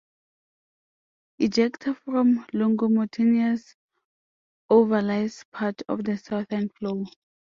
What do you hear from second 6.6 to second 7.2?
floor.